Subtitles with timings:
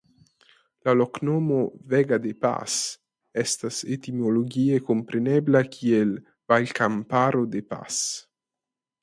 [0.87, 1.57] La loknomo
[1.91, 2.77] "Vega de Pas"
[3.43, 6.17] estas etimologie komprenebla kiel
[6.55, 8.03] "Valkamparo de Pas".